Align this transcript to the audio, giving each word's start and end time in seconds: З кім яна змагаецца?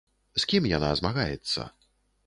З 0.43 0.47
кім 0.53 0.63
яна 0.71 0.89
змагаецца? 1.03 1.71